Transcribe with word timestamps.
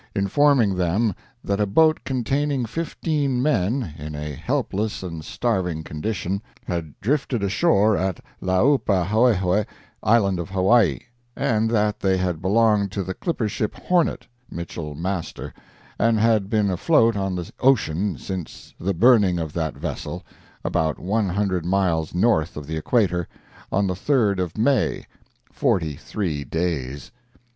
informing 0.15 0.73
them 0.77 1.13
that 1.43 1.59
a 1.59 1.67
boat 1.67 1.99
containing 2.03 2.65
fifteen 2.65 3.39
men, 3.39 3.93
in 3.99 4.15
a 4.15 4.33
helpless 4.33 5.03
and 5.03 5.23
starving 5.23 5.83
condition, 5.83 6.41
had 6.65 6.99
drifted 6.99 7.43
ashore 7.43 7.95
at 7.95 8.19
Laupahoehoe, 8.41 9.63
Island 10.01 10.39
of 10.39 10.49
Hawaii, 10.49 11.01
and 11.35 11.69
that 11.69 11.99
they 11.99 12.17
had 12.17 12.41
belonged 12.41 12.91
to 12.93 13.03
the 13.03 13.13
clipper 13.13 13.47
ship 13.47 13.75
Hornet, 13.75 14.25
Mitchell 14.49 14.95
master, 14.95 15.53
and 15.99 16.19
had 16.19 16.49
been 16.49 16.71
afloat 16.71 17.15
on 17.15 17.35
the 17.35 17.51
ocean 17.59 18.17
since 18.17 18.73
the 18.79 18.95
burning 18.95 19.37
of 19.37 19.53
that 19.53 19.77
vessel, 19.77 20.23
about 20.65 20.97
one 20.97 21.29
hundred 21.29 21.63
miles 21.63 22.15
north 22.15 22.57
of 22.57 22.65
the 22.65 22.75
equator, 22.75 23.27
on 23.71 23.85
the 23.85 23.93
3d 23.93 24.39
of 24.39 24.57
May—forty 24.57 25.95
three 25.95 26.43
days. 26.43 27.11